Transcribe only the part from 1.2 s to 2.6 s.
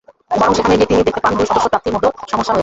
পান, দুই সদস্য প্রার্থীর মধ্যে সমস্যা হয়েছে।